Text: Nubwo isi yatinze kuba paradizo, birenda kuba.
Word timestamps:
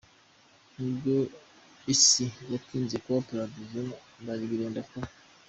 Nubwo 0.75 1.13
isi 1.93 2.25
yatinze 2.51 2.95
kuba 3.03 3.19
paradizo, 3.27 3.81
birenda 4.49 4.81
kuba. 4.89 5.07